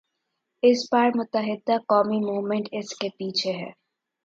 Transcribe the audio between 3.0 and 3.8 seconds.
پیچھے ہے۔